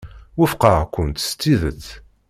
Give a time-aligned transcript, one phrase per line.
[0.37, 1.87] Wufqeɣ-kent s tidet.